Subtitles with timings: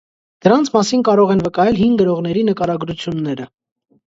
[0.45, 3.49] Դրանց մասին կարող են վկայել հին գրողների նկարագրությունները։